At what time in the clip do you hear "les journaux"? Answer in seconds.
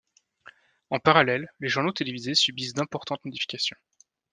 1.59-1.91